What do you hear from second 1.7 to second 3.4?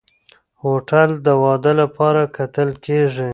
لپاره کتل کېږي.